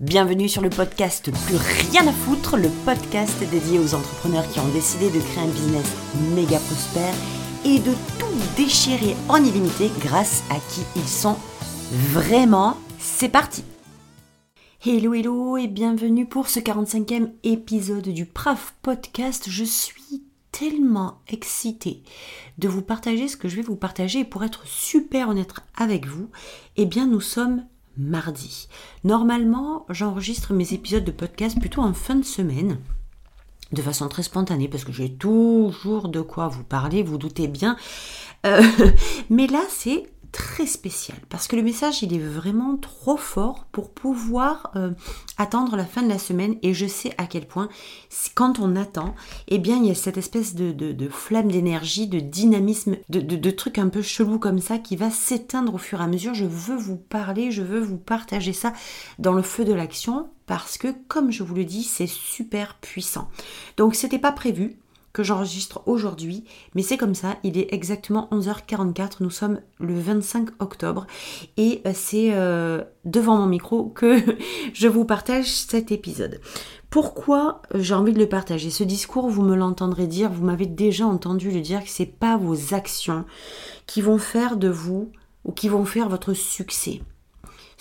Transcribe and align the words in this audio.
Bienvenue 0.00 0.48
sur 0.48 0.60
le 0.60 0.70
podcast 0.70 1.30
Plus 1.46 1.56
rien 1.56 2.04
à 2.08 2.12
foutre, 2.12 2.56
le 2.56 2.68
podcast 2.84 3.38
dédié 3.48 3.78
aux 3.78 3.94
entrepreneurs 3.94 4.48
qui 4.48 4.58
ont 4.58 4.68
décidé 4.72 5.08
de 5.08 5.20
créer 5.20 5.44
un 5.44 5.48
business 5.48 5.86
méga 6.34 6.58
prospère 6.58 7.14
et 7.64 7.78
de 7.78 7.92
tout 8.18 8.56
déchirer 8.56 9.14
en 9.28 9.36
illimité 9.36 9.92
grâce 10.00 10.42
à 10.50 10.56
qui 10.56 10.80
ils 10.96 11.08
sont 11.08 11.36
vraiment. 11.92 12.76
C'est 12.98 13.28
parti 13.28 13.62
Hello 14.84 15.14
hello 15.14 15.56
et 15.56 15.68
bienvenue 15.68 16.26
pour 16.26 16.48
ce 16.48 16.58
45e 16.58 17.30
épisode 17.44 18.08
du 18.08 18.26
PRAF 18.26 18.74
podcast. 18.82 19.44
Je 19.48 19.62
suis 19.62 20.24
tellement 20.50 21.20
excitée 21.28 22.02
de 22.58 22.66
vous 22.66 22.82
partager 22.82 23.28
ce 23.28 23.36
que 23.36 23.46
je 23.46 23.54
vais 23.54 23.62
vous 23.62 23.76
partager 23.76 24.20
et 24.20 24.24
pour 24.24 24.42
être 24.42 24.66
super 24.66 25.28
honnête 25.28 25.52
avec 25.76 26.06
vous, 26.06 26.30
eh 26.76 26.84
bien 26.84 27.06
nous 27.06 27.20
sommes 27.20 27.64
mardi. 27.96 28.68
Normalement, 29.04 29.86
j'enregistre 29.88 30.52
mes 30.52 30.72
épisodes 30.72 31.04
de 31.04 31.10
podcast 31.10 31.58
plutôt 31.58 31.82
en 31.82 31.94
fin 31.94 32.16
de 32.16 32.24
semaine 32.24 32.78
de 33.72 33.82
façon 33.82 34.08
très 34.08 34.22
spontanée 34.22 34.68
parce 34.68 34.84
que 34.84 34.92
j'ai 34.92 35.12
toujours 35.12 36.08
de 36.08 36.20
quoi 36.20 36.48
vous 36.48 36.64
parler, 36.64 37.02
vous 37.02 37.18
doutez 37.18 37.48
bien. 37.48 37.76
Euh, 38.46 38.62
mais 39.30 39.46
là, 39.46 39.62
c'est 39.68 40.06
très 40.34 40.66
spécial 40.66 41.16
parce 41.28 41.46
que 41.46 41.54
le 41.54 41.62
message 41.62 42.02
il 42.02 42.12
est 42.12 42.18
vraiment 42.18 42.76
trop 42.76 43.16
fort 43.16 43.66
pour 43.70 43.90
pouvoir 43.90 44.72
euh, 44.74 44.90
attendre 45.38 45.76
la 45.76 45.84
fin 45.84 46.02
de 46.02 46.08
la 46.08 46.18
semaine 46.18 46.56
et 46.62 46.74
je 46.74 46.86
sais 46.86 47.14
à 47.18 47.26
quel 47.26 47.46
point 47.46 47.68
quand 48.34 48.58
on 48.58 48.74
attend 48.74 49.14
eh 49.46 49.58
bien 49.58 49.76
il 49.76 49.86
y 49.86 49.92
a 49.92 49.94
cette 49.94 50.18
espèce 50.18 50.56
de, 50.56 51.08
flamme 51.08 51.52
d'énergie 51.52 52.08
de 52.08 52.18
dynamisme 52.18 52.96
de, 53.10 53.20
de, 53.20 53.50
trucs 53.52 53.78
un 53.78 53.88
peu 53.88 54.02
chelou 54.02 54.40
comme 54.40 54.58
ça 54.58 54.78
qui 54.78 54.96
va 54.96 55.08
s'éteindre 55.08 55.74
au 55.74 55.78
fur 55.78 56.00
et 56.00 56.04
à 56.04 56.08
mesure. 56.08 56.34
Je 56.34 56.46
veux 56.46 56.76
vous 56.76 56.96
parler 56.96 57.52
je 57.52 57.62
veux 57.62 57.80
vous 57.80 57.98
partager 57.98 58.52
ça 58.52 58.72
dans 59.20 59.34
le 59.34 59.42
feu 59.42 59.64
de 59.64 59.72
l'action 59.72 60.28
parce 60.46 60.78
que 60.78 60.88
comme 61.06 61.30
je 61.30 61.44
vous 61.44 61.54
le 61.54 61.64
dis 61.64 61.84
c'est 61.84 62.08
super 62.08 62.76
puissant. 62.80 63.28
Donc 63.76 63.94
c'était 63.94 64.18
pas 64.18 64.32
prévu 64.32 64.78
que 65.14 65.22
j'enregistre 65.22 65.80
aujourd'hui, 65.86 66.44
mais 66.74 66.82
c'est 66.82 66.98
comme 66.98 67.14
ça, 67.14 67.36
il 67.44 67.56
est 67.56 67.72
exactement 67.72 68.28
11h44, 68.32 69.18
nous 69.20 69.30
sommes 69.30 69.60
le 69.78 69.98
25 69.98 70.48
octobre, 70.58 71.06
et 71.56 71.80
euh, 71.86 71.92
c'est 71.94 72.32
euh, 72.32 72.82
devant 73.04 73.36
mon 73.36 73.46
micro 73.46 73.86
que 73.86 74.18
je 74.74 74.88
vous 74.88 75.04
partage 75.04 75.46
cet 75.46 75.92
épisode. 75.92 76.40
Pourquoi 76.90 77.62
j'ai 77.74 77.94
envie 77.94 78.12
de 78.12 78.18
le 78.18 78.28
partager? 78.28 78.70
Ce 78.70 78.84
discours, 78.84 79.28
vous 79.30 79.42
me 79.42 79.56
l'entendrez 79.56 80.08
dire, 80.08 80.30
vous 80.30 80.44
m'avez 80.44 80.66
déjà 80.66 81.06
entendu 81.06 81.50
le 81.50 81.60
dire 81.60 81.82
que 81.84 81.90
c'est 81.90 82.06
pas 82.06 82.36
vos 82.36 82.74
actions 82.74 83.24
qui 83.86 84.00
vont 84.00 84.18
faire 84.18 84.56
de 84.56 84.68
vous 84.68 85.12
ou 85.44 85.52
qui 85.52 85.68
vont 85.68 85.84
faire 85.84 86.08
votre 86.08 86.34
succès 86.34 87.02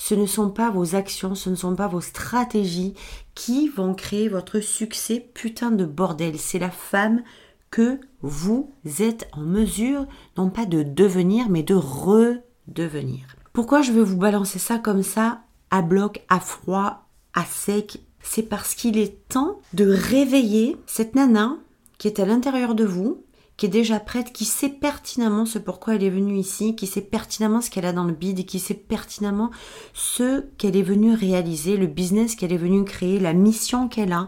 ce 0.06 0.16
ne 0.16 0.26
sont 0.26 0.50
pas 0.50 0.70
vos 0.70 0.96
actions, 0.96 1.34
ce 1.34 1.50
ne 1.50 1.56
sont 1.56 1.78
pas 1.78 1.88
vos 1.88 2.02
stratégies 2.02 2.94
qui 3.36 3.70
vont 3.70 3.94
créer 3.94 4.28
votre 4.28 4.60
succès. 4.60 5.26
Putain 5.34 5.72
de 5.72 5.86
bordel, 5.86 6.38
c'est 6.38 6.60
la 6.60 6.72
femme 6.72 7.24
que 7.72 8.02
vous 8.22 8.70
êtes 9.00 9.30
en 9.32 9.40
mesure, 9.40 10.06
non 10.36 10.50
pas 10.50 10.66
de 10.66 10.84
devenir, 10.84 11.48
mais 11.48 11.64
de 11.64 11.76
redevenir. 11.76 13.38
Pourquoi 13.54 13.82
je 13.82 13.94
veux 13.94 14.04
vous 14.04 14.18
balancer 14.18 14.60
ça 14.60 14.78
comme 14.78 15.04
ça, 15.04 15.40
à 15.72 15.82
bloc, 15.82 16.22
à 16.28 16.42
froid, 16.42 17.08
à 17.34 17.46
sec? 17.46 18.02
C'est 18.22 18.44
parce 18.44 18.76
qu'il 18.76 18.98
est 18.98 19.26
temps 19.30 19.62
de 19.72 19.88
réveiller 19.88 20.76
cette 20.86 21.16
nana 21.16 21.56
qui 21.98 22.10
est 22.10 22.20
à 22.20 22.26
l'intérieur 22.26 22.76
de 22.76 22.84
vous, 22.84 23.24
qui 23.58 23.68
est 23.68 23.70
déjà 23.70 24.00
prête, 24.00 24.34
qui 24.34 24.46
sait 24.46 24.70
pertinemment 24.70 25.46
ce 25.46 25.60
pourquoi 25.60 25.96
elle 25.96 26.04
est 26.04 26.10
venue 26.10 26.38
ici, 26.38 26.76
qui 26.76 26.88
sait 26.88 27.02
pertinemment 27.02 27.62
ce 27.62 27.70
qu'elle 27.70 27.86
a 27.86 27.94
dans 27.94 28.04
le 28.04 28.14
bide, 28.14 28.46
qui 28.46 28.60
sait 28.60 28.74
pertinemment 28.74 29.52
ce 29.94 30.42
qu'elle 30.58 30.76
est 30.76 30.82
venue 30.82 31.14
réaliser, 31.14 31.78
le 31.78 31.88
business 31.88 32.36
qu'elle 32.36 32.54
est 32.54 32.58
venue 32.58 32.84
créer, 32.84 33.20
la 33.20 33.34
mission 33.34 33.88
qu'elle 33.88 34.12
a, 34.12 34.28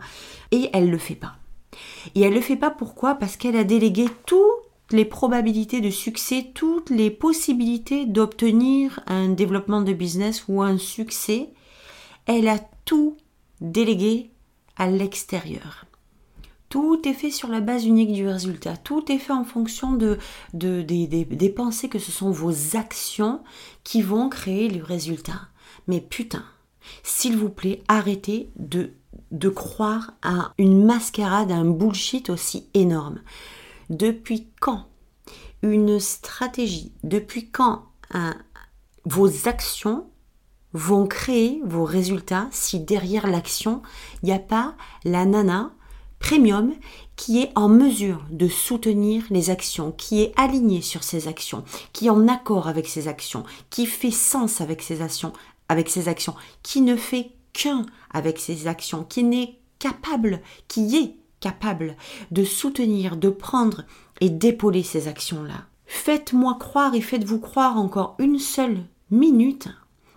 et 0.52 0.70
elle 0.74 0.90
le 0.90 0.98
fait 0.98 1.16
pas. 1.16 1.36
Et 2.14 2.22
elle 2.22 2.34
le 2.34 2.42
fait 2.42 2.56
pas 2.56 2.70
pourquoi? 2.70 3.16
Parce 3.16 3.36
qu'elle 3.36 3.56
a 3.56 3.64
délégué 3.64 4.06
toutes 4.26 4.46
les 4.92 5.06
probabilités 5.06 5.82
de 5.82 5.90
succès, 5.90 6.52
toutes 6.54 6.92
les 6.92 7.10
possibilités 7.10 8.06
d'obtenir 8.06 9.00
un 9.08 9.30
développement 9.30 9.82
de 9.82 9.94
business 9.94 10.46
ou 10.48 10.62
un 10.62 10.78
succès, 10.78 11.50
elle 12.28 12.48
a 12.48 12.60
tout 12.86 13.18
délégué 13.62 14.30
à 14.78 14.88
l'extérieur. 14.88 15.86
Tout 16.76 17.08
est 17.08 17.14
fait 17.14 17.32
sur 17.32 17.48
la 17.48 17.62
base 17.62 17.86
unique 17.86 18.12
du 18.12 18.28
résultat. 18.28 18.76
Tout 18.76 19.10
est 19.10 19.18
fait 19.18 19.32
en 19.32 19.46
fonction 19.46 19.94
de, 19.94 20.20
des, 20.52 21.54
pensées 21.56 21.88
que 21.88 22.00
ce 22.00 22.12
sont 22.12 22.32
vos 22.32 22.76
actions 22.76 23.42
qui 23.86 24.02
vont 24.02 24.28
créer 24.28 24.68
le 24.68 24.84
résultat. 24.84 25.40
Mais 25.88 26.02
putain, 26.02 26.44
s'il 27.02 27.38
vous 27.38 27.48
plaît, 27.48 27.82
arrêtez 27.88 28.52
de, 28.58 28.92
de 29.32 29.48
croire 29.48 30.16
à 30.22 30.52
une 30.58 30.84
mascarade, 30.84 31.50
à 31.50 31.56
un 31.56 31.64
bullshit 31.64 32.30
aussi 32.30 32.68
énorme. 32.74 33.22
Depuis 33.90 34.50
quand 34.60 34.88
une 35.62 36.02
stratégie, 36.02 36.92
depuis 37.06 37.50
quand 37.52 37.86
vos 39.06 39.48
actions 39.48 40.10
vont 40.74 41.08
créer 41.08 41.62
vos 41.64 41.86
résultats 41.86 42.50
si 42.52 42.82
derrière 42.82 43.28
l'action, 43.28 43.82
il 44.24 44.26
n'y 44.26 44.34
a 44.34 44.40
pas 44.40 44.76
la 45.06 45.24
nana 45.24 45.72
premium 46.26 46.74
qui 47.16 47.44
est 47.44 47.52
en 47.54 47.70
mesure 47.70 48.26
de 48.32 48.48
soutenir 48.48 49.24
les 49.30 49.52
actions, 49.52 49.92
qui 49.92 50.24
est 50.24 50.34
aligné 50.38 50.82
sur 50.82 51.04
ses 51.04 51.28
actions, 51.28 51.64
qui 51.94 52.08
est 52.08 52.10
en 52.10 52.28
accord 52.28 52.68
avec 52.68 52.88
ses 52.88 53.08
actions, 53.08 53.44
qui 53.70 53.86
fait 53.86 54.10
sens 54.10 54.60
avec 54.60 54.82
ses 54.82 55.04
actions, 55.04 55.34
avec 55.70 55.96
actions, 56.08 56.34
qui 56.64 56.82
ne 56.82 56.96
fait 56.96 57.30
qu'un 57.54 57.86
avec 58.12 58.40
ses 58.40 58.66
actions, 58.66 59.04
qui 59.04 59.24
n'est 59.24 59.60
capable, 59.78 60.42
qui 60.68 60.98
est 60.98 61.16
capable 61.42 61.96
de 62.32 62.44
soutenir, 62.44 63.18
de 63.18 63.30
prendre 63.30 63.84
et 64.20 64.32
d'épauler 64.32 64.82
ces 64.82 65.08
actions-là. 65.08 65.68
Faites-moi 65.86 66.58
croire 66.60 66.96
et 66.96 67.02
faites-vous 67.02 67.40
croire 67.40 67.78
encore 67.78 68.16
une 68.18 68.40
seule 68.40 68.80
minute 69.12 69.68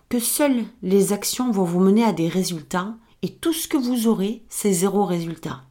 que 0.09 0.19
seules 0.19 0.65
les 0.83 1.13
actions 1.13 1.51
vont 1.51 1.65
vous 1.65 1.81
mener 1.81 2.03
à 2.03 2.15
des 2.15 2.29
résultats 2.29 2.95
et 3.21 3.29
tout 3.29 3.53
ce 3.53 3.69
que 3.69 3.77
vous 3.77 4.07
aurez, 4.07 4.43
c'est 4.49 4.73
zéro 4.73 5.05
résultat. 5.05 5.68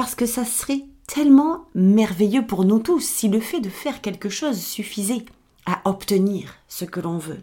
Parce 0.00 0.14
que 0.14 0.24
ça 0.24 0.46
serait 0.46 0.86
tellement 1.06 1.66
merveilleux 1.74 2.46
pour 2.46 2.64
nous 2.64 2.78
tous 2.78 3.00
si 3.00 3.28
le 3.28 3.38
fait 3.38 3.60
de 3.60 3.68
faire 3.68 4.00
quelque 4.00 4.30
chose 4.30 4.58
suffisait 4.58 5.26
à 5.66 5.82
obtenir 5.84 6.54
ce 6.68 6.86
que 6.86 7.00
l'on 7.00 7.18
veut. 7.18 7.42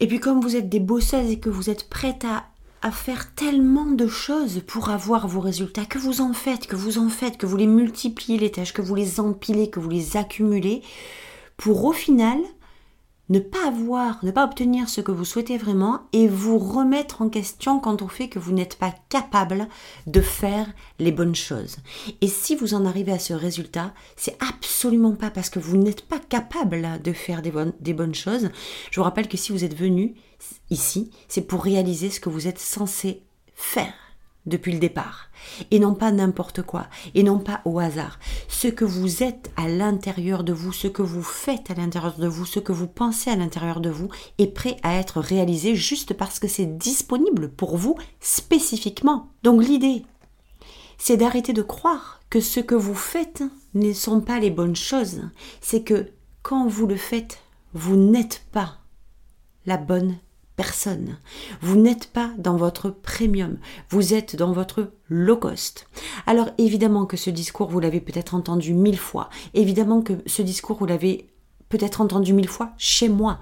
Et 0.00 0.06
puis 0.06 0.18
comme 0.18 0.40
vous 0.40 0.56
êtes 0.56 0.70
des 0.70 0.80
bosseuses 0.80 1.30
et 1.30 1.38
que 1.38 1.50
vous 1.50 1.68
êtes 1.68 1.90
prêtes 1.90 2.24
à, 2.24 2.46
à 2.80 2.92
faire 2.92 3.34
tellement 3.34 3.84
de 3.84 4.06
choses 4.06 4.62
pour 4.66 4.88
avoir 4.88 5.28
vos 5.28 5.40
résultats, 5.40 5.84
que 5.84 5.98
vous 5.98 6.22
en 6.22 6.32
faites, 6.32 6.66
que 6.66 6.76
vous 6.76 6.96
en 6.96 7.10
faites, 7.10 7.36
que 7.36 7.44
vous 7.44 7.58
les 7.58 7.66
multipliez 7.66 8.38
les 8.38 8.52
tâches, 8.52 8.72
que 8.72 8.80
vous 8.80 8.94
les 8.94 9.20
empilez, 9.20 9.68
que 9.68 9.78
vous 9.78 9.90
les 9.90 10.16
accumulez, 10.16 10.80
pour 11.58 11.84
au 11.84 11.92
final 11.92 12.38
ne 13.28 13.38
pas 13.38 13.66
avoir, 13.66 14.24
ne 14.24 14.30
pas 14.30 14.44
obtenir 14.44 14.88
ce 14.88 15.00
que 15.00 15.12
vous 15.12 15.24
souhaitez 15.24 15.58
vraiment 15.58 16.08
et 16.12 16.28
vous 16.28 16.58
remettre 16.58 17.22
en 17.22 17.28
question 17.28 17.80
quand 17.80 18.02
on 18.02 18.08
fait 18.08 18.28
que 18.28 18.38
vous 18.38 18.52
n'êtes 18.52 18.76
pas 18.76 18.94
capable 19.08 19.68
de 20.06 20.20
faire 20.20 20.66
les 20.98 21.12
bonnes 21.12 21.34
choses. 21.34 21.76
Et 22.20 22.28
si 22.28 22.56
vous 22.56 22.74
en 22.74 22.86
arrivez 22.86 23.12
à 23.12 23.18
ce 23.18 23.34
résultat, 23.34 23.92
c'est 24.16 24.36
absolument 24.42 25.14
pas 25.14 25.30
parce 25.30 25.50
que 25.50 25.58
vous 25.58 25.76
n'êtes 25.76 26.02
pas 26.02 26.18
capable 26.18 27.02
de 27.02 27.12
faire 27.12 27.42
des 27.42 27.50
bonnes, 27.50 27.74
des 27.80 27.94
bonnes 27.94 28.14
choses. 28.14 28.50
Je 28.90 29.00
vous 29.00 29.04
rappelle 29.04 29.28
que 29.28 29.36
si 29.36 29.52
vous 29.52 29.64
êtes 29.64 29.76
venu 29.76 30.14
ici, 30.70 31.10
c'est 31.28 31.46
pour 31.46 31.64
réaliser 31.64 32.10
ce 32.10 32.20
que 32.20 32.28
vous 32.28 32.46
êtes 32.46 32.58
censé 32.58 33.22
faire 33.54 34.07
depuis 34.48 34.72
le 34.72 34.78
départ, 34.78 35.30
et 35.70 35.78
non 35.78 35.94
pas 35.94 36.10
n'importe 36.10 36.62
quoi, 36.62 36.86
et 37.14 37.22
non 37.22 37.38
pas 37.38 37.60
au 37.64 37.78
hasard. 37.78 38.18
Ce 38.48 38.68
que 38.68 38.84
vous 38.84 39.22
êtes 39.22 39.50
à 39.56 39.68
l'intérieur 39.68 40.44
de 40.44 40.52
vous, 40.52 40.72
ce 40.72 40.88
que 40.88 41.02
vous 41.02 41.22
faites 41.22 41.70
à 41.70 41.74
l'intérieur 41.74 42.16
de 42.18 42.26
vous, 42.26 42.44
ce 42.44 42.58
que 42.58 42.72
vous 42.72 42.88
pensez 42.88 43.30
à 43.30 43.36
l'intérieur 43.36 43.80
de 43.80 43.90
vous, 43.90 44.08
est 44.38 44.48
prêt 44.48 44.76
à 44.82 44.94
être 44.94 45.20
réalisé 45.20 45.74
juste 45.74 46.14
parce 46.14 46.38
que 46.38 46.48
c'est 46.48 46.78
disponible 46.78 47.50
pour 47.50 47.76
vous 47.76 47.96
spécifiquement. 48.20 49.30
Donc 49.42 49.62
l'idée, 49.62 50.04
c'est 50.98 51.16
d'arrêter 51.16 51.52
de 51.52 51.62
croire 51.62 52.20
que 52.30 52.40
ce 52.40 52.60
que 52.60 52.74
vous 52.74 52.94
faites 52.94 53.42
ne 53.74 53.92
sont 53.92 54.20
pas 54.20 54.40
les 54.40 54.50
bonnes 54.50 54.76
choses. 54.76 55.22
C'est 55.60 55.82
que 55.82 56.10
quand 56.42 56.66
vous 56.66 56.86
le 56.86 56.96
faites, 56.96 57.40
vous 57.74 57.96
n'êtes 57.96 58.44
pas 58.52 58.78
la 59.66 59.76
bonne 59.76 60.18
personne. 60.58 61.18
Vous 61.62 61.76
n'êtes 61.76 62.08
pas 62.08 62.32
dans 62.36 62.56
votre 62.56 62.90
premium, 62.90 63.58
vous 63.90 64.12
êtes 64.12 64.34
dans 64.34 64.52
votre 64.52 64.90
low 65.08 65.36
cost. 65.36 65.88
Alors 66.26 66.48
évidemment 66.58 67.06
que 67.06 67.16
ce 67.16 67.30
discours, 67.30 67.68
vous 67.68 67.78
l'avez 67.78 68.00
peut-être 68.00 68.34
entendu 68.34 68.74
mille 68.74 68.98
fois. 68.98 69.30
Évidemment 69.54 70.02
que 70.02 70.14
ce 70.26 70.42
discours, 70.42 70.76
vous 70.76 70.86
l'avez 70.86 71.30
peut-être 71.68 72.00
entendu 72.00 72.32
mille 72.32 72.48
fois 72.48 72.72
chez 72.76 73.08
moi, 73.08 73.38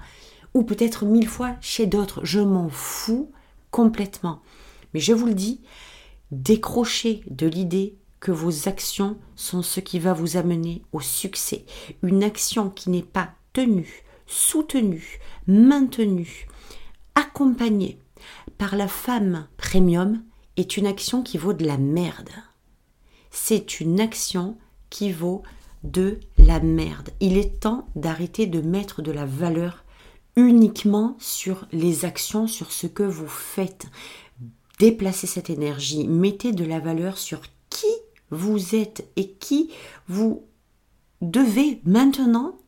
ou 0.53 0.61
peut-être 0.61 1.05
mille 1.05 1.27
fois 1.27 1.55
chez 1.59 1.87
d'autres. 1.87 2.23
Je 2.23 2.39
m'en 2.39 2.69
fous 2.69 3.31
complètement. 3.71 4.43
Mais 4.93 4.99
je 4.99 5.13
vous 5.13 5.25
le 5.25 5.33
dis, 5.33 5.61
décrochez 6.29 7.23
de 7.31 7.47
l'idée 7.47 7.97
que 8.19 8.31
vos 8.31 8.69
actions 8.69 9.17
sont 9.35 9.63
ce 9.63 9.79
qui 9.79 9.97
va 9.97 10.13
vous 10.13 10.37
amener 10.37 10.83
au 10.93 10.99
succès. 10.99 11.65
Une 12.03 12.23
action 12.23 12.69
qui 12.69 12.91
n'est 12.91 13.01
pas 13.01 13.31
tenue, 13.53 14.03
soutenue, 14.27 15.19
maintenue, 15.47 16.47
accompagné 17.17 17.97
par 18.59 18.75
la 18.75 18.87
femme 18.87 19.47
premium 19.57 20.21
est 20.55 20.77
une 20.77 20.85
action 20.85 21.23
qui 21.23 21.39
vaut 21.39 21.53
de 21.53 21.65
la 21.65 21.77
merde. 21.77 22.29
C'est 23.31 23.79
une 23.79 23.99
action 23.99 24.55
qui 24.91 25.11
vaut 25.11 25.41
de 25.83 26.19
la 26.37 26.59
merde. 26.59 27.09
Il 27.19 27.37
est 27.37 27.59
temps 27.59 27.87
d'arrêter 27.95 28.45
de 28.45 28.61
mettre 28.61 29.01
de 29.01 29.11
la 29.11 29.25
valeur 29.25 29.83
uniquement 30.35 31.15
sur 31.19 31.67
les 31.71 32.05
actions, 32.05 32.45
sur 32.45 32.71
ce 32.71 32.85
que 32.85 33.01
vous 33.01 33.27
faites. 33.27 33.87
Déplacez 34.77 35.25
cette 35.25 35.49
énergie, 35.49 36.07
mettez 36.07 36.51
de 36.51 36.65
la 36.65 36.79
valeur 36.79 37.17
sur 37.17 37.41
qui 37.71 37.87
vous 38.29 38.75
êtes 38.75 39.09
et 39.15 39.31
qui 39.31 39.71
vous 40.07 40.43
devez 41.21 41.81
maintenant 41.83 42.59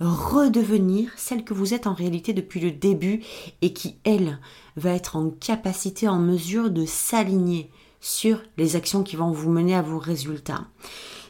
redevenir 0.00 1.10
celle 1.16 1.44
que 1.44 1.54
vous 1.54 1.74
êtes 1.74 1.86
en 1.86 1.94
réalité 1.94 2.32
depuis 2.32 2.60
le 2.60 2.70
début 2.70 3.22
et 3.62 3.72
qui, 3.72 3.96
elle, 4.04 4.38
va 4.76 4.90
être 4.90 5.16
en 5.16 5.30
capacité, 5.30 6.08
en 6.08 6.18
mesure 6.18 6.70
de 6.70 6.86
s'aligner 6.86 7.70
sur 8.00 8.42
les 8.56 8.76
actions 8.76 9.02
qui 9.02 9.16
vont 9.16 9.30
vous 9.30 9.50
mener 9.50 9.74
à 9.74 9.82
vos 9.82 9.98
résultats. 9.98 10.66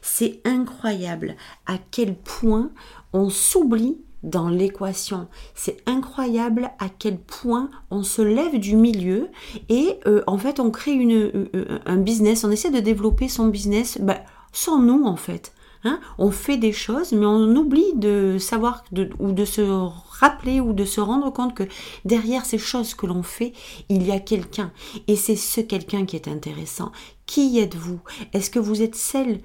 C'est 0.03 0.41
incroyable 0.45 1.37
à 1.67 1.79
quel 1.91 2.15
point 2.17 2.71
on 3.13 3.29
s'oublie 3.29 3.99
dans 4.23 4.49
l'équation. 4.49 5.29
C'est 5.55 5.79
incroyable 5.87 6.71
à 6.79 6.89
quel 6.89 7.19
point 7.19 7.71
on 7.91 8.03
se 8.03 8.23
lève 8.23 8.59
du 8.59 8.77
milieu 8.77 9.29
et 9.69 9.99
euh, 10.07 10.23
en 10.27 10.37
fait 10.39 10.61
on 10.61 10.71
crée 10.71 10.93
une, 10.93 11.13
euh, 11.13 11.51
euh, 11.55 11.79
un 11.87 11.97
business, 11.97 12.45
on 12.45 12.51
essaie 12.51 12.71
de 12.71 12.81
développer 12.81 13.29
son 13.29 13.49
business 13.49 13.99
bah, 14.01 14.21
sans 14.53 14.81
nous 14.81 15.05
en 15.05 15.17
fait. 15.17 15.53
Hein. 15.82 15.99
on 16.19 16.31
fait 16.31 16.59
des 16.59 16.73
choses, 16.73 17.12
mais 17.12 17.25
on 17.25 17.56
oublie 17.56 17.94
de 17.94 18.37
savoir 18.38 18.85
ou 19.19 19.32
de 19.32 19.44
se 19.44 19.62
rappeler 19.62 20.61
ou 20.61 20.73
de 20.75 20.85
se 20.85 21.00
rendre 21.00 21.32
compte 21.32 21.55
que 21.55 21.65
derrière 22.05 22.44
ces 22.44 22.59
choses 22.59 22.94
que 22.94 23.06
l'on 23.06 23.23
fait, 23.23 23.55
il 23.88 24.06
y 24.06 24.12
a 24.12 24.21
quelqu'un. 24.21 24.73
Et 25.09 25.17
c'est 25.17 25.37
ce 25.37 25.61
quelqu'un 25.61 26.05
qui 26.05 26.17
est 26.17 26.29
intéressant. 26.29 26.93
Qui 27.25 27.59
êtes-vous? 27.59 28.00
Est-ce 28.35 28.50
que 28.50 28.59
vous 28.59 28.82
êtes 28.82 28.94
celle, 28.94 29.41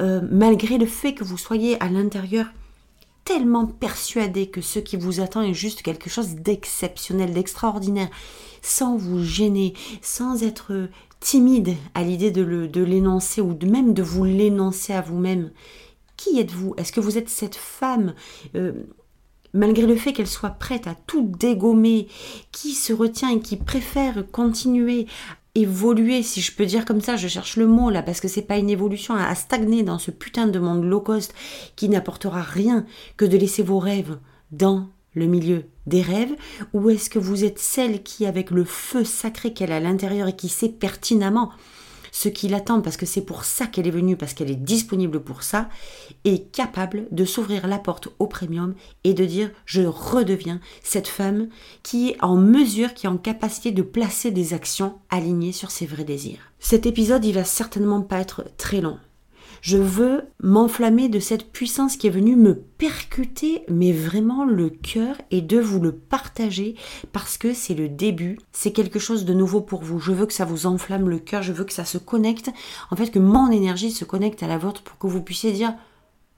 malgré 0.00 0.78
le 0.78 0.86
fait 0.86 1.14
que 1.14 1.22
vous 1.22 1.38
soyez 1.38 1.80
à 1.80 1.88
l'intérieur 1.88 2.46
tellement 3.24 3.66
persuadé 3.66 4.46
que 4.48 4.60
ce 4.60 4.78
qui 4.78 4.96
vous 4.96 5.20
attend 5.20 5.42
est 5.42 5.52
juste 5.52 5.82
quelque 5.82 6.08
chose 6.08 6.36
d'exceptionnel, 6.36 7.34
d'extraordinaire, 7.34 8.08
sans 8.62 8.96
vous 8.96 9.22
gêner, 9.22 9.74
sans 10.00 10.42
être 10.42 10.88
timide 11.26 11.74
à 11.94 12.04
l'idée 12.04 12.30
de 12.30 12.84
l'énoncer 12.84 13.40
ou 13.40 13.52
de 13.52 13.66
même 13.66 13.94
de 13.94 14.02
vous 14.04 14.24
l'énoncer 14.24 14.92
à 14.92 15.00
vous-même. 15.00 15.50
Qui 16.16 16.38
êtes-vous? 16.38 16.74
Est-ce 16.76 16.92
que 16.92 17.00
vous 17.00 17.18
êtes 17.18 17.28
cette 17.28 17.56
femme 17.56 18.14
euh, 18.54 18.72
malgré 19.52 19.88
le 19.88 19.96
fait 19.96 20.12
qu'elle 20.12 20.28
soit 20.28 20.50
prête 20.50 20.86
à 20.86 20.94
tout 20.94 21.32
dégommer, 21.36 22.06
qui 22.52 22.74
se 22.74 22.92
retient 22.92 23.30
et 23.30 23.40
qui 23.40 23.56
préfère 23.56 24.30
continuer 24.30 25.08
évoluer, 25.56 26.22
si 26.22 26.40
je 26.40 26.54
peux 26.54 26.64
dire 26.64 26.84
comme 26.84 27.00
ça, 27.00 27.16
je 27.16 27.26
cherche 27.26 27.56
le 27.56 27.66
mot 27.66 27.90
là, 27.90 28.04
parce 28.04 28.20
que 28.20 28.28
c'est 28.28 28.42
pas 28.42 28.58
une 28.58 28.70
évolution 28.70 29.14
à, 29.14 29.34
stagner 29.34 29.82
dans 29.82 29.98
ce 29.98 30.12
putain 30.12 30.46
de 30.46 30.58
monde 30.60 30.84
low 30.84 31.00
cost 31.00 31.34
qui 31.74 31.88
n'apportera 31.88 32.42
rien 32.42 32.86
que 33.16 33.24
de 33.24 33.36
laisser 33.36 33.64
vos 33.64 33.80
rêves 33.80 34.18
dans 34.52 34.90
le 35.14 35.26
milieu? 35.26 35.64
Des 35.86 36.02
rêves, 36.02 36.34
ou 36.72 36.90
est-ce 36.90 37.10
que 37.10 37.18
vous 37.18 37.44
êtes 37.44 37.58
celle 37.58 38.02
qui, 38.02 38.26
avec 38.26 38.50
le 38.50 38.64
feu 38.64 39.04
sacré 39.04 39.52
qu'elle 39.52 39.72
a 39.72 39.76
à 39.76 39.80
l'intérieur 39.80 40.28
et 40.28 40.36
qui 40.36 40.48
sait 40.48 40.68
pertinemment 40.68 41.50
ce 42.16 42.30
qui 42.30 42.48
l'attend, 42.48 42.80
parce 42.80 42.96
que 42.96 43.04
c'est 43.04 43.26
pour 43.26 43.44
ça 43.44 43.66
qu'elle 43.66 43.86
est 43.86 43.90
venue, 43.90 44.16
parce 44.16 44.32
qu'elle 44.32 44.50
est 44.50 44.56
disponible 44.56 45.20
pour 45.20 45.42
ça, 45.42 45.68
est 46.24 46.50
capable 46.50 47.08
de 47.10 47.26
s'ouvrir 47.26 47.66
la 47.66 47.78
porte 47.78 48.08
au 48.18 48.26
premium 48.26 48.74
et 49.04 49.12
de 49.12 49.26
dire 49.26 49.50
je 49.66 49.82
redeviens 49.82 50.58
cette 50.82 51.08
femme 51.08 51.48
qui 51.82 52.08
est 52.08 52.16
en 52.22 52.36
mesure, 52.36 52.94
qui 52.94 53.04
est 53.04 53.10
en 53.10 53.18
capacité 53.18 53.70
de 53.70 53.82
placer 53.82 54.30
des 54.30 54.54
actions 54.54 54.94
alignées 55.10 55.52
sur 55.52 55.70
ses 55.70 55.84
vrais 55.84 56.04
désirs. 56.04 56.52
Cet 56.58 56.86
épisode, 56.86 57.22
il 57.22 57.34
va 57.34 57.44
certainement 57.44 58.00
pas 58.00 58.20
être 58.20 58.44
très 58.56 58.80
long. 58.80 58.98
Je 59.66 59.78
veux 59.78 60.22
m'enflammer 60.40 61.08
de 61.08 61.18
cette 61.18 61.50
puissance 61.50 61.96
qui 61.96 62.06
est 62.06 62.10
venue 62.10 62.36
me 62.36 62.54
percuter, 62.54 63.64
mais 63.68 63.90
vraiment 63.90 64.44
le 64.44 64.70
cœur, 64.70 65.16
et 65.32 65.40
de 65.40 65.58
vous 65.58 65.80
le 65.80 65.90
partager 65.90 66.76
parce 67.12 67.36
que 67.36 67.52
c'est 67.52 67.74
le 67.74 67.88
début, 67.88 68.38
c'est 68.52 68.70
quelque 68.70 69.00
chose 69.00 69.24
de 69.24 69.34
nouveau 69.34 69.60
pour 69.60 69.82
vous. 69.82 69.98
Je 69.98 70.12
veux 70.12 70.26
que 70.26 70.32
ça 70.32 70.44
vous 70.44 70.66
enflamme 70.66 71.08
le 71.08 71.18
cœur, 71.18 71.42
je 71.42 71.52
veux 71.52 71.64
que 71.64 71.72
ça 71.72 71.84
se 71.84 71.98
connecte, 71.98 72.52
en 72.92 72.94
fait 72.94 73.10
que 73.10 73.18
mon 73.18 73.50
énergie 73.50 73.90
se 73.90 74.04
connecte 74.04 74.44
à 74.44 74.46
la 74.46 74.56
vôtre 74.56 74.84
pour 74.84 74.98
que 74.98 75.08
vous 75.08 75.20
puissiez 75.20 75.50
dire 75.50 75.74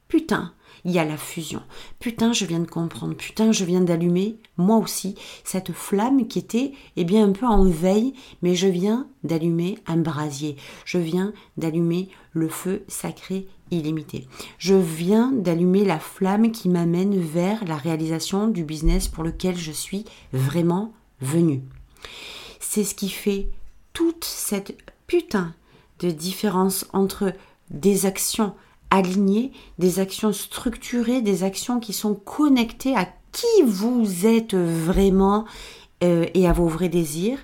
putain, 0.08 0.54
il 0.84 0.92
y 0.92 0.98
a 0.98 1.04
la 1.04 1.16
fusion. 1.16 1.62
Putain, 1.98 2.32
je 2.32 2.44
viens 2.44 2.60
de 2.60 2.66
comprendre. 2.66 3.14
Putain, 3.14 3.52
je 3.52 3.64
viens 3.64 3.80
d'allumer, 3.80 4.38
moi 4.56 4.76
aussi, 4.76 5.14
cette 5.44 5.72
flamme 5.72 6.26
qui 6.26 6.38
était, 6.38 6.72
eh 6.96 7.04
bien, 7.04 7.26
un 7.26 7.32
peu 7.32 7.46
en 7.46 7.64
veille, 7.64 8.14
mais 8.42 8.54
je 8.54 8.68
viens 8.68 9.06
d'allumer 9.24 9.78
un 9.86 9.98
brasier. 9.98 10.56
Je 10.84 10.98
viens 10.98 11.32
d'allumer 11.56 12.08
le 12.32 12.48
feu 12.48 12.84
sacré 12.88 13.46
illimité. 13.70 14.26
Je 14.58 14.74
viens 14.74 15.32
d'allumer 15.32 15.84
la 15.84 15.98
flamme 15.98 16.50
qui 16.52 16.68
m'amène 16.68 17.20
vers 17.20 17.64
la 17.64 17.76
réalisation 17.76 18.48
du 18.48 18.64
business 18.64 19.08
pour 19.08 19.24
lequel 19.24 19.56
je 19.56 19.72
suis 19.72 20.04
vraiment 20.32 20.92
venu. 21.20 21.62
C'est 22.60 22.84
ce 22.84 22.94
qui 22.94 23.08
fait 23.08 23.48
toute 23.92 24.24
cette 24.24 24.76
putain 25.06 25.54
de 26.00 26.10
différence 26.10 26.86
entre 26.92 27.32
des 27.70 28.06
actions 28.06 28.54
alignées, 28.90 29.52
des 29.78 30.00
actions 30.00 30.32
structurées, 30.32 31.22
des 31.22 31.44
actions 31.44 31.80
qui 31.80 31.92
sont 31.92 32.14
connectées 32.14 32.96
à 32.96 33.08
qui 33.32 33.62
vous 33.64 34.26
êtes 34.26 34.54
vraiment 34.54 35.44
euh, 36.02 36.26
et 36.34 36.48
à 36.48 36.52
vos 36.52 36.68
vrais 36.68 36.88
désirs. 36.88 37.38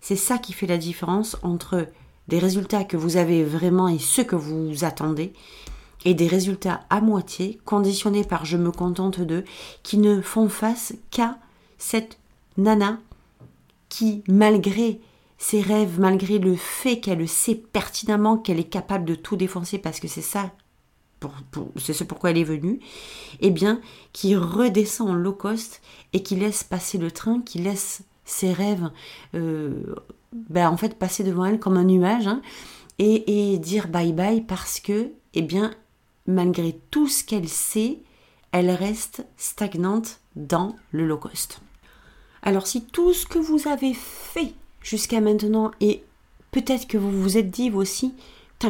C'est 0.00 0.16
ça 0.16 0.38
qui 0.38 0.52
fait 0.52 0.66
la 0.66 0.78
différence 0.78 1.36
entre 1.42 1.88
des 2.28 2.38
résultats 2.38 2.84
que 2.84 2.96
vous 2.96 3.16
avez 3.16 3.44
vraiment 3.44 3.88
et 3.88 3.98
ceux 3.98 4.24
que 4.24 4.36
vous 4.36 4.84
attendez, 4.84 5.32
et 6.04 6.14
des 6.14 6.26
résultats 6.26 6.80
à 6.90 7.00
moitié, 7.00 7.58
conditionnés 7.64 8.24
par 8.24 8.44
je 8.44 8.56
me 8.56 8.70
contente 8.70 9.20
d'eux, 9.20 9.44
qui 9.82 9.98
ne 9.98 10.20
font 10.20 10.48
face 10.48 10.94
qu'à 11.10 11.38
cette 11.78 12.18
nana 12.56 12.98
qui, 13.88 14.22
malgré 14.28 15.00
ses 15.38 15.60
rêves, 15.60 15.98
malgré 15.98 16.38
le 16.38 16.56
fait 16.56 17.00
qu'elle 17.00 17.28
sait 17.28 17.54
pertinemment 17.54 18.38
qu'elle 18.38 18.60
est 18.60 18.64
capable 18.64 19.04
de 19.04 19.14
tout 19.14 19.36
défoncer, 19.36 19.78
parce 19.78 20.00
que 20.00 20.08
c'est 20.08 20.22
ça 20.22 20.52
c'est 21.76 21.92
ce 21.92 22.04
pourquoi 22.04 22.30
elle 22.30 22.38
est 22.38 22.44
venue, 22.44 22.80
eh 23.40 23.50
bien, 23.50 23.80
qui 24.12 24.36
redescend 24.36 25.10
en 25.10 25.14
low 25.14 25.32
cost 25.32 25.80
et 26.12 26.22
qui 26.22 26.36
laisse 26.36 26.64
passer 26.64 26.98
le 26.98 27.10
train, 27.10 27.40
qui 27.40 27.58
laisse 27.58 28.02
ses 28.24 28.52
rêves, 28.52 28.90
euh, 29.34 29.94
ben, 30.32 30.68
en 30.68 30.76
fait, 30.76 30.98
passer 30.98 31.24
devant 31.24 31.44
elle 31.44 31.58
comme 31.58 31.76
un 31.76 31.84
nuage, 31.84 32.26
hein, 32.26 32.40
et, 32.98 33.58
dire 33.58 33.88
bye 33.88 34.12
bye 34.12 34.40
parce 34.40 34.80
que, 34.80 35.10
eh 35.34 35.42
bien, 35.42 35.74
malgré 36.26 36.78
tout 36.90 37.08
ce 37.08 37.24
qu'elle 37.24 37.48
sait, 37.48 37.98
elle 38.52 38.70
reste 38.70 39.26
stagnante 39.36 40.20
dans 40.36 40.76
le 40.92 41.06
low 41.06 41.18
cost. 41.18 41.60
Alors, 42.42 42.66
si 42.66 42.82
tout 42.82 43.12
ce 43.12 43.26
que 43.26 43.38
vous 43.38 43.68
avez 43.68 43.94
fait 43.94 44.52
jusqu'à 44.80 45.20
maintenant, 45.20 45.70
et 45.80 46.04
peut-être 46.50 46.86
que 46.86 46.98
vous 46.98 47.10
vous 47.10 47.36
êtes 47.36 47.50
dit 47.50 47.70
vous 47.70 47.80
aussi, 47.80 48.14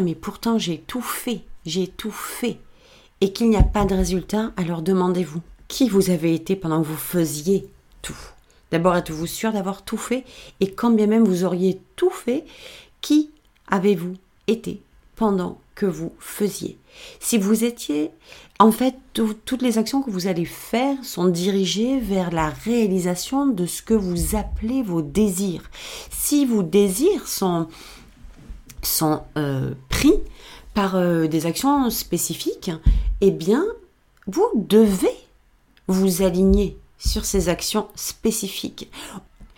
mais 0.01 0.15
pourtant 0.15 0.59
j'ai 0.59 0.79
tout 0.79 1.01
fait, 1.01 1.43
j'ai 1.67 1.89
tout 1.89 2.11
fait, 2.11 2.59
et 3.21 3.33
qu'il 3.33 3.51
n'y 3.51 3.57
a 3.57 3.63
pas 3.63 3.85
de 3.85 3.95
résultat, 3.95 4.53
alors 4.57 4.83
demandez-vous 4.83 5.41
qui 5.69 5.89
vous 5.89 6.11
avez 6.11 6.35
été 6.35 6.57
pendant 6.57 6.83
que 6.83 6.89
vous 6.89 6.97
faisiez 6.97 7.67
tout? 8.03 8.17
D'abord, 8.71 8.97
êtes-vous 8.97 9.27
sûr 9.27 9.53
d'avoir 9.53 9.83
tout 9.83 9.97
fait? 9.97 10.25
Et 10.61 10.73
quand 10.73 10.91
bien 10.91 11.07
même 11.07 11.25
vous 11.25 11.45
auriez 11.45 11.81
tout 11.97 12.11
fait, 12.11 12.45
qui 13.01 13.31
avez-vous 13.69 14.15
été 14.47 14.83
pendant 15.17 15.61
que 15.75 15.87
vous 15.87 16.13
faisiez? 16.19 16.77
Si 17.21 17.39
vous 17.39 17.65
étiez, 17.65 18.11
en 18.59 18.73
fait, 18.73 18.95
toutes 19.13 19.63
les 19.63 19.79
actions 19.79 20.03
que 20.03 20.11
vous 20.11 20.27
allez 20.27 20.45
faire 20.45 20.97
sont 21.05 21.27
dirigées 21.27 21.99
vers 21.99 22.31
la 22.31 22.51
réalisation 22.51 23.47
de 23.47 23.67
ce 23.67 23.83
que 23.83 23.95
vous 23.95 24.37
appelez 24.37 24.83
vos 24.83 25.03
désirs. 25.03 25.71
Si 26.11 26.45
vos 26.45 26.63
désirs 26.63 27.27
sont, 27.27 27.69
sont 28.83 29.23
euh, 29.37 29.75
pris 29.89 30.15
par 30.75 30.97
euh, 30.97 31.27
des 31.27 31.47
actions 31.47 31.89
spécifiques, 31.91 32.71
eh 33.21 33.31
bien, 33.31 33.65
vous 34.27 34.51
devez 34.55 35.17
vous 35.87 36.23
aligner 36.23 36.77
sur 36.99 37.25
ces 37.25 37.49
actions 37.49 37.89
spécifiques. 37.95 38.91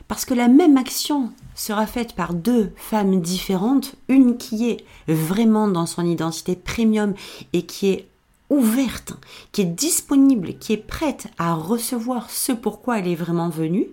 Parce 0.08 0.24
que 0.24 0.34
la 0.34 0.48
même 0.48 0.76
action 0.76 1.32
sera 1.54 1.86
faite 1.86 2.14
par 2.14 2.32
deux 2.32 2.70
femmes 2.76 3.20
différentes, 3.20 3.94
une 4.08 4.36
qui 4.36 4.70
est 4.70 4.84
vraiment 5.08 5.68
dans 5.68 5.86
son 5.86 6.06
identité 6.06 6.54
premium 6.54 7.14
et 7.52 7.62
qui 7.62 7.88
est 7.88 8.08
ouverte, 8.48 9.14
qui 9.50 9.62
est 9.62 9.64
disponible, 9.64 10.54
qui 10.58 10.74
est 10.74 10.76
prête 10.76 11.26
à 11.38 11.54
recevoir 11.54 12.30
ce 12.30 12.52
pourquoi 12.52 13.00
elle 13.00 13.08
est 13.08 13.16
vraiment 13.16 13.48
venue, 13.48 13.88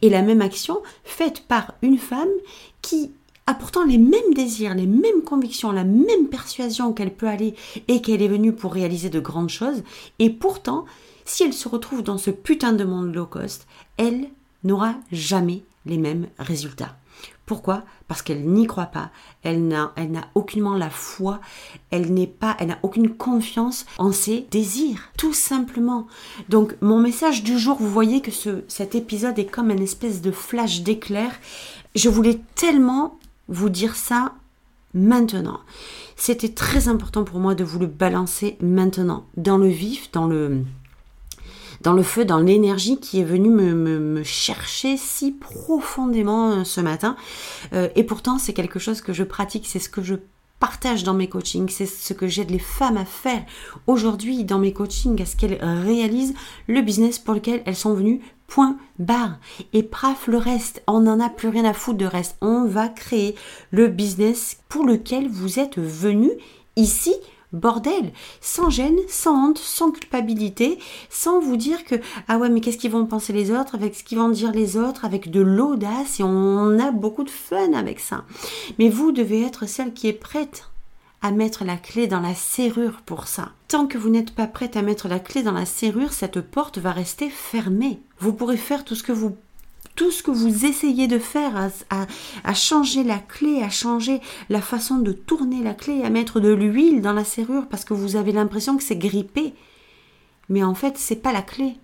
et 0.00 0.10
la 0.10 0.22
même 0.22 0.42
action 0.42 0.78
faite 1.04 1.44
par 1.46 1.74
une 1.82 1.98
femme 1.98 2.28
qui 2.80 3.12
a 3.46 3.54
pourtant 3.54 3.84
les 3.84 3.98
mêmes 3.98 4.34
désirs, 4.34 4.74
les 4.74 4.86
mêmes 4.86 5.22
convictions, 5.24 5.72
la 5.72 5.84
même 5.84 6.28
persuasion 6.30 6.92
qu'elle 6.92 7.14
peut 7.14 7.28
aller 7.28 7.54
et 7.88 8.00
qu'elle 8.00 8.22
est 8.22 8.28
venue 8.28 8.52
pour 8.52 8.72
réaliser 8.72 9.10
de 9.10 9.20
grandes 9.20 9.50
choses, 9.50 9.82
et 10.18 10.30
pourtant, 10.30 10.84
si 11.24 11.44
elle 11.44 11.52
se 11.52 11.68
retrouve 11.68 12.02
dans 12.02 12.18
ce 12.18 12.30
putain 12.30 12.72
de 12.72 12.84
monde 12.84 13.14
low 13.14 13.26
cost, 13.26 13.66
elle 13.96 14.28
n'aura 14.64 14.94
jamais 15.10 15.62
les 15.86 15.98
mêmes 15.98 16.28
résultats. 16.38 16.96
Pourquoi? 17.44 17.82
Parce 18.06 18.22
qu'elle 18.22 18.46
n'y 18.46 18.66
croit 18.66 18.86
pas, 18.86 19.10
elle 19.42 19.66
n'a, 19.66 19.92
aucunement 20.34 20.76
la 20.76 20.90
foi, 20.90 21.40
elle 21.90 22.12
n'est 22.14 22.28
pas, 22.28 22.56
elle 22.60 22.68
n'a 22.68 22.78
aucune 22.82 23.10
confiance 23.10 23.84
en 23.98 24.12
ses 24.12 24.46
désirs, 24.50 25.10
tout 25.18 25.34
simplement. 25.34 26.06
Donc 26.48 26.76
mon 26.80 26.98
message 26.98 27.42
du 27.42 27.58
jour, 27.58 27.76
vous 27.78 27.90
voyez 27.90 28.20
que 28.20 28.30
ce, 28.30 28.62
cet 28.68 28.94
épisode 28.94 29.38
est 29.38 29.46
comme 29.46 29.70
une 29.70 29.82
espèce 29.82 30.22
de 30.22 30.30
flash 30.30 30.82
d'éclair. 30.82 31.32
Je 31.94 32.08
voulais 32.08 32.40
tellement 32.54 33.18
vous 33.52 33.68
dire 33.68 33.94
ça 33.94 34.34
maintenant. 34.94 35.60
C'était 36.16 36.52
très 36.52 36.88
important 36.88 37.24
pour 37.24 37.38
moi 37.38 37.54
de 37.54 37.64
vous 37.64 37.78
le 37.78 37.86
balancer 37.86 38.56
maintenant, 38.60 39.26
dans 39.36 39.58
le 39.58 39.68
vif, 39.68 40.10
dans 40.12 40.26
le, 40.26 40.64
dans 41.80 41.92
le 41.92 42.02
feu, 42.02 42.24
dans 42.24 42.38
l'énergie 42.38 42.98
qui 42.98 43.20
est 43.20 43.24
venue 43.24 43.50
me, 43.50 44.22
chercher 44.22 44.96
si 44.96 45.32
profondément 45.32 46.52
euh, 46.52 46.64
ce 46.64 46.80
matin. 46.80 47.16
Euh, 47.72 47.88
et 47.96 48.04
pourtant, 48.04 48.38
c'est 48.38 48.52
quelque 48.52 48.78
chose 48.78 49.00
que 49.00 49.12
je 49.12 49.24
pratique, 49.24 49.66
c'est 49.66 49.78
ce 49.78 49.88
que 49.88 50.02
je 50.02 50.14
partage 50.60 51.02
dans 51.02 51.14
mes 51.14 51.28
coachings, 51.28 51.68
c'est 51.68 51.86
ce 51.86 52.12
que 52.12 52.28
j'aide 52.28 52.50
les 52.50 52.60
femmes 52.60 52.96
à 52.96 53.04
faire 53.04 53.44
aujourd'hui 53.88 54.44
dans 54.44 54.60
mes 54.60 54.72
coachings, 54.72 55.20
à 55.20 55.26
ce 55.26 55.34
qu'elles 55.34 55.58
réalisent 55.60 56.34
le 56.68 56.82
business 56.82 57.18
pour 57.18 57.34
lequel 57.34 57.62
elles 57.66 57.74
sont 57.74 57.94
venues, 57.94 58.20
point 58.52 58.76
barre. 58.98 59.38
Et 59.72 59.82
praf 59.82 60.26
le 60.26 60.36
reste, 60.36 60.82
on 60.86 61.00
n'en 61.00 61.20
a 61.20 61.30
plus 61.30 61.48
rien 61.48 61.64
à 61.64 61.72
foutre 61.72 61.96
de 61.96 62.04
reste. 62.04 62.36
On 62.42 62.66
va 62.66 62.90
créer 62.90 63.34
le 63.70 63.88
business 63.88 64.58
pour 64.68 64.84
lequel 64.84 65.26
vous 65.26 65.58
êtes 65.58 65.78
venu 65.78 66.30
ici 66.76 67.14
bordel, 67.54 68.12
sans 68.42 68.68
gêne, 68.68 68.98
sans 69.08 69.48
honte, 69.48 69.58
sans 69.58 69.90
culpabilité, 69.90 70.78
sans 71.08 71.40
vous 71.40 71.56
dire 71.56 71.84
que 71.86 71.94
ah 72.28 72.36
ouais 72.36 72.50
mais 72.50 72.60
qu'est-ce 72.60 72.76
qu'ils 72.76 72.90
vont 72.90 73.06
penser 73.06 73.32
les 73.32 73.50
autres, 73.50 73.74
avec 73.74 73.94
ce 73.94 74.04
qu'ils 74.04 74.18
vont 74.18 74.28
dire 74.28 74.52
les 74.52 74.76
autres, 74.76 75.06
avec 75.06 75.30
de 75.30 75.40
l'audace 75.40 76.20
et 76.20 76.22
on 76.22 76.78
a 76.78 76.90
beaucoup 76.90 77.24
de 77.24 77.30
fun 77.30 77.72
avec 77.72 78.00
ça. 78.00 78.24
Mais 78.78 78.90
vous 78.90 79.12
devez 79.12 79.46
être 79.46 79.66
celle 79.66 79.94
qui 79.94 80.08
est 80.08 80.12
prête 80.12 80.68
à 81.22 81.30
mettre 81.30 81.64
la 81.64 81.76
clé 81.76 82.08
dans 82.08 82.20
la 82.20 82.34
serrure 82.34 83.00
pour 83.06 83.28
ça. 83.28 83.52
Tant 83.68 83.86
que 83.86 83.96
vous 83.96 84.10
n'êtes 84.10 84.34
pas 84.34 84.48
prête 84.48 84.76
à 84.76 84.82
mettre 84.82 85.08
la 85.08 85.20
clé 85.20 85.42
dans 85.42 85.52
la 85.52 85.64
serrure, 85.64 86.12
cette 86.12 86.40
porte 86.40 86.78
va 86.78 86.90
rester 86.90 87.30
fermée. 87.30 88.00
Vous 88.22 88.32
pourrez 88.32 88.56
faire 88.56 88.84
tout 88.84 88.94
ce 88.94 89.02
que 89.02 89.10
vous 89.10 89.36
tout 89.96 90.12
ce 90.12 90.22
que 90.22 90.30
vous 90.30 90.64
essayez 90.64 91.08
de 91.08 91.18
faire, 91.18 91.70
à, 91.90 92.54
changer 92.54 93.02
la 93.02 93.18
clé, 93.18 93.62
à 93.62 93.68
changer 93.68 94.20
la 94.48 94.62
façon 94.62 94.98
de 94.98 95.10
tourner 95.10 95.60
la 95.60 95.74
clé, 95.74 96.04
à 96.04 96.08
mettre 96.08 96.38
de 96.38 96.48
l'huile 96.48 97.02
dans 97.02 97.12
la 97.12 97.24
serrure 97.24 97.66
parce 97.68 97.84
que 97.84 97.94
vous 97.94 98.14
avez 98.14 98.30
l'impression 98.30 98.76
que 98.76 98.84
c'est 98.84 98.96
grippé. 98.96 99.54
Mais 100.48 100.62
en 100.62 100.74
fait, 100.74 100.98
c'est 100.98 101.16
pas 101.16 101.32
la 101.32 101.42
clé, 101.42 101.74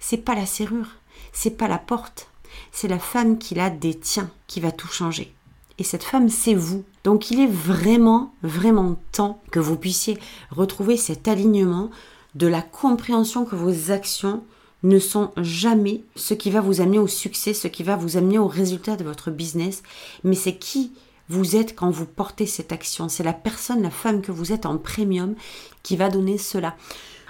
c'est 0.00 0.18
pas 0.18 0.34
la 0.34 0.44
serrure, 0.44 0.88
c'est 1.32 1.56
pas 1.56 1.68
la 1.68 1.78
porte, 1.78 2.30
c'est 2.72 2.88
la 2.88 2.98
femme 2.98 3.38
qui 3.38 3.54
la 3.54 3.70
détient 3.70 4.28
qui 4.48 4.58
va 4.58 4.72
tout 4.72 4.88
changer. 4.88 5.32
Et 5.78 5.84
cette 5.84 6.04
femme, 6.04 6.28
c'est 6.28 6.54
vous. 6.54 6.84
Donc 7.04 7.30
il 7.30 7.38
est 7.40 7.46
vraiment, 7.50 8.34
vraiment 8.42 8.96
temps 9.12 9.40
que 9.52 9.60
vous 9.60 9.76
puissiez 9.76 10.18
retrouver 10.50 10.96
cet 10.96 11.28
alignement 11.28 11.90
de 12.34 12.48
la 12.48 12.60
compréhension 12.60 13.44
que 13.44 13.54
vos 13.54 13.92
actions 13.92 14.42
ne 14.86 14.98
sont 14.98 15.30
jamais 15.36 16.02
ce 16.14 16.34
qui 16.34 16.50
va 16.50 16.60
vous 16.60 16.80
amener 16.80 16.98
au 16.98 17.08
succès, 17.08 17.54
ce 17.54 17.68
qui 17.68 17.82
va 17.82 17.96
vous 17.96 18.16
amener 18.16 18.38
au 18.38 18.46
résultat 18.46 18.96
de 18.96 19.04
votre 19.04 19.30
business, 19.30 19.82
mais 20.24 20.36
c'est 20.36 20.56
qui 20.56 20.92
vous 21.28 21.56
êtes 21.56 21.74
quand 21.74 21.90
vous 21.90 22.06
portez 22.06 22.46
cette 22.46 22.72
action. 22.72 23.08
C'est 23.08 23.24
la 23.24 23.32
personne, 23.32 23.82
la 23.82 23.90
femme 23.90 24.22
que 24.22 24.30
vous 24.30 24.52
êtes 24.52 24.64
en 24.64 24.78
premium 24.78 25.34
qui 25.82 25.96
va 25.96 26.08
donner 26.08 26.38
cela. 26.38 26.76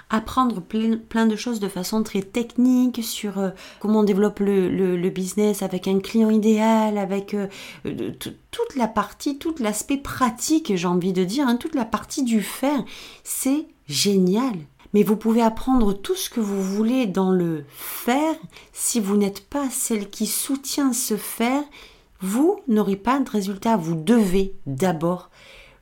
Apprendre 0.09 0.61
plein, 0.61 1.25
de 1.25 1.35
choses 1.35 1.59
de 1.59 1.67
façon 1.67 2.01
très 2.01 2.21
technique 2.21 3.03
sur 3.03 3.39
euh, 3.39 3.49
comment 3.79 3.99
on 3.99 4.03
développe 4.03 4.39
le, 4.39 5.09
business 5.09 5.63
avec 5.63 5.87
un 5.87 5.99
client 5.99 6.29
idéal, 6.29 6.97
avec 6.97 7.33
euh, 7.33 7.47
toute 8.51 8.75
la 8.77 8.87
partie, 8.87 9.37
tout 9.37 9.55
l'aspect 9.59 9.97
pratique, 9.97 10.73
j'ai 10.75 10.87
envie 10.87 11.11
de 11.11 11.25
dire, 11.25 11.45
hein, 11.45 11.57
toute 11.57 11.75
la 11.75 11.83
partie 11.83 12.23
du 12.23 12.41
faire. 12.41 12.85
C'est 13.25 13.65
génial 13.89 14.53
mais 14.97 15.03
vous 15.03 15.15
pouvez 15.15 15.43
apprendre 15.43 15.93
tout 15.93 16.15
ce 16.15 16.27
que 16.27 16.39
vous 16.39 16.59
voulez 16.59 17.05
dans 17.05 17.29
le 17.29 17.65
faire. 17.69 18.33
Si 18.73 18.99
vous 18.99 19.15
n'êtes 19.15 19.47
pas 19.47 19.69
celle 19.69 20.09
qui 20.09 20.25
soutient 20.25 20.91
ce 20.91 21.17
faire, 21.17 21.61
vous 22.19 22.61
n'aurez 22.67 22.95
pas 22.95 23.19
de 23.19 23.29
résultat. 23.29 23.77
Vous 23.77 23.93
devez 23.93 24.55
d'abord 24.65 25.29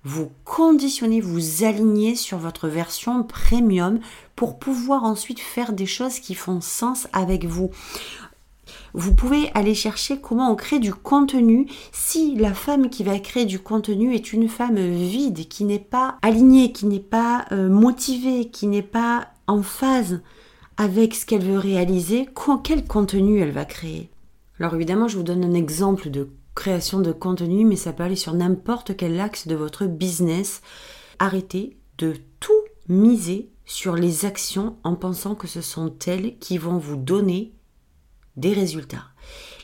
vous 0.04 0.34
conditionner, 0.44 1.22
vous 1.22 1.64
aligner 1.64 2.16
sur 2.16 2.40
votre 2.40 2.68
version 2.68 3.24
premium 3.24 4.02
pour 4.36 4.60
pouvoir 4.60 5.06
ensuite 5.06 5.40
faire 5.40 5.72
des 5.72 5.86
choses 5.86 6.20
qui 6.20 6.36
font 6.36 6.60
sens 6.60 7.08
avec 7.14 7.46
vous 7.46 7.72
vous 8.94 9.14
pouvez 9.14 9.52
aller 9.54 9.74
chercher 9.74 10.20
comment 10.20 10.52
on 10.52 10.56
crée 10.56 10.80
du 10.80 10.94
contenu 10.94 11.68
si 11.92 12.36
la 12.36 12.54
femme 12.54 12.90
qui 12.90 13.04
va 13.04 13.20
créer 13.20 13.46
du 13.46 13.60
contenu 13.60 14.16
est 14.16 14.34
une 14.34 14.48
femme 14.48 14.78
vide, 14.78 15.48
qui 15.48 15.66
n'est 15.66 15.80
pas 15.80 16.18
alignée, 16.22 16.72
qui 16.72 16.86
n'est 16.86 17.00
pas 17.00 17.46
euh, 17.52 17.70
motivée, 17.70 18.50
qui 18.50 18.68
n'est 18.68 18.82
pas 18.82 19.28
en 19.48 19.62
phase 19.62 20.22
avec 20.78 21.16
ce 21.16 21.26
qu'elle 21.26 21.44
veut 21.44 21.60
réaliser, 21.60 22.28
quel 22.64 22.86
contenu 22.86 23.40
elle 23.40 23.52
va 23.52 23.66
créer. 23.66 24.10
Alors 24.60 24.76
évidemment, 24.76 25.08
je 25.08 25.18
vous 25.18 25.24
donne 25.24 25.44
un 25.44 25.54
exemple 25.54 26.10
de 26.10 26.30
création 26.54 27.00
de 27.02 27.12
contenu, 27.12 27.66
mais 27.66 27.76
ça 27.76 27.94
peut 27.94 28.04
aller 28.04 28.16
sur 28.16 28.34
n'importe 28.34 28.96
quel 28.96 29.20
axe 29.20 29.48
de 29.48 29.56
votre 29.56 29.86
business. 29.86 30.62
Arrêtez 31.20 31.78
de 31.98 32.14
tout 32.40 32.52
miser 32.88 33.50
sur 33.66 33.96
les 33.96 34.26
actions 34.26 34.78
en 34.84 34.96
pensant 34.96 35.36
que 35.36 35.48
ce 35.48 35.62
sont 35.62 35.94
elles 36.08 36.38
qui 36.40 36.58
vont 36.58 36.78
vous 36.78 36.96
donner 36.96 37.55
des 38.38 38.54
résultats. 38.54 39.06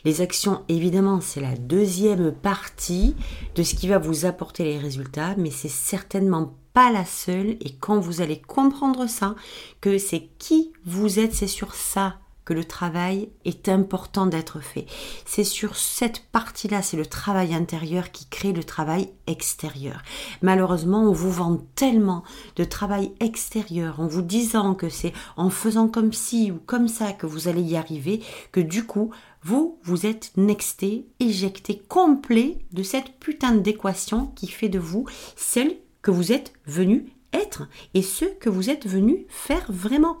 Les 0.04 0.20
actions, 0.20 0.64
évidemment, 0.68 1.20
c'est 1.20 1.40
la 1.40 1.56
deuxième 1.56 2.32
partie 2.32 3.14
de 3.54 3.62
ce 3.62 3.74
qui 3.74 3.86
va 3.86 3.98
vous 3.98 4.26
apporter 4.26 4.64
les 4.64 4.78
résultats, 4.78 5.34
mais 5.36 5.50
c'est 5.50 5.68
certainement 5.68 6.56
pas 6.72 6.90
la 6.90 7.04
seule. 7.04 7.56
Et 7.60 7.76
quand 7.78 8.00
vous 8.00 8.20
allez 8.20 8.40
comprendre 8.40 9.06
ça, 9.06 9.36
que 9.80 9.98
c'est 9.98 10.28
qui 10.38 10.72
vous 10.84 11.18
êtes, 11.18 11.34
c'est 11.34 11.46
sur 11.46 11.74
ça 11.74 12.18
que 12.44 12.54
le 12.54 12.64
travail 12.64 13.28
est 13.44 13.68
important 13.68 14.26
d'être 14.26 14.60
fait. 14.60 14.86
C'est 15.24 15.44
sur 15.44 15.76
cette 15.76 16.24
partie-là, 16.32 16.82
c'est 16.82 16.96
le 16.96 17.06
travail 17.06 17.54
intérieur 17.54 18.10
qui 18.10 18.26
crée 18.26 18.52
le 18.52 18.64
travail 18.64 19.10
extérieur. 19.26 20.02
Malheureusement, 20.42 21.04
on 21.04 21.12
vous 21.12 21.30
vend 21.30 21.58
tellement 21.74 22.24
de 22.56 22.64
travail 22.64 23.12
extérieur 23.20 24.00
en 24.00 24.06
vous 24.06 24.22
disant 24.22 24.74
que 24.74 24.88
c'est 24.88 25.12
en 25.36 25.50
faisant 25.50 25.88
comme 25.88 26.12
ci 26.12 26.50
ou 26.50 26.58
comme 26.66 26.88
ça 26.88 27.12
que 27.12 27.26
vous 27.26 27.48
allez 27.48 27.62
y 27.62 27.76
arriver, 27.76 28.22
que 28.50 28.60
du 28.60 28.84
coup, 28.84 29.10
vous, 29.44 29.78
vous 29.82 30.06
êtes 30.06 30.32
nexté, 30.36 31.06
éjecté 31.20 31.82
complet 31.88 32.58
de 32.72 32.82
cette 32.82 33.18
putain 33.18 33.52
d'équation 33.52 34.26
qui 34.36 34.46
fait 34.46 34.68
de 34.68 34.78
vous 34.78 35.06
celle 35.36 35.76
que 36.00 36.10
vous 36.10 36.32
êtes 36.32 36.52
venu 36.66 37.12
être 37.32 37.68
et 37.94 38.02
ce 38.02 38.24
que 38.24 38.50
vous 38.50 38.70
êtes 38.70 38.86
venu 38.86 39.26
faire 39.28 39.66
vraiment. 39.68 40.18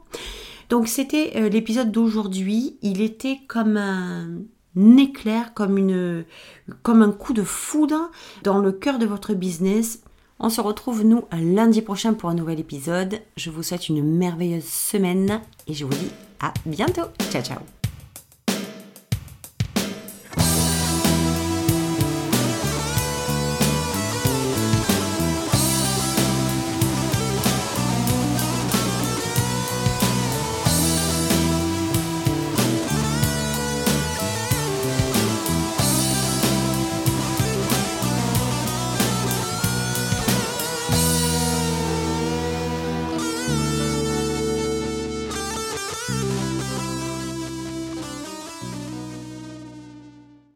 Donc 0.72 0.88
c'était 0.88 1.32
euh, 1.36 1.50
l'épisode 1.50 1.92
d'aujourd'hui. 1.92 2.78
Il 2.80 3.02
était 3.02 3.40
comme 3.46 3.76
un, 3.76 4.38
éclair, 4.96 5.52
comme, 5.52 6.24
comme 6.82 7.02
un 7.02 7.12
coup 7.12 7.34
de 7.34 7.42
foudre 7.42 8.10
dans 8.42 8.58
le 8.58 8.72
cœur 8.72 8.98
de 8.98 9.04
votre 9.04 9.34
business. 9.34 10.00
On 10.38 10.48
se 10.48 10.62
retrouve 10.62 11.04
nous 11.04 11.24
lundi 11.30 11.82
prochain 11.82 12.14
pour 12.14 12.30
un 12.30 12.34
nouvel 12.34 12.58
épisode. 12.58 13.20
Je 13.36 13.50
vous 13.50 13.62
souhaite 13.62 13.90
une 13.90 14.02
merveilleuse 14.02 14.64
semaine 14.64 15.42
et 15.66 15.74
je 15.74 15.84
vous 15.84 15.92
dis 15.92 16.10
à 16.40 16.54
bientôt. 16.64 17.02
Ciao 17.30 17.42
ciao 17.42 17.81